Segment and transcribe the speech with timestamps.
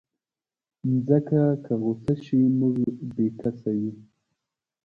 [0.89, 2.75] مځکه که غوسه شي، موږ
[3.15, 3.91] بېکسه یو.